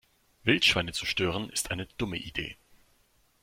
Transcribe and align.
Wildschweine 0.45 0.93
zu 0.93 1.05
stören 1.05 1.51
ist 1.51 1.69
eine 1.69 1.85
dumme 1.99 2.17
Idee. 2.17 2.57